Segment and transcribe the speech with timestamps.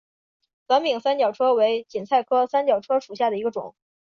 [0.65, 3.75] 短柄三角车为堇菜科三角车属下的一个种。